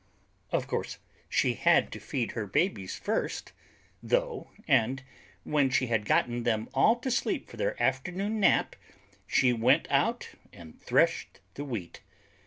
[0.51, 0.97] Of course,
[1.29, 3.53] she had to feed her babies first,
[4.01, 5.03] though, and
[5.43, 8.75] when she had gotten them all to sleep for their afternoon nap,
[9.27, 12.01] she went out and threshed the Wheat.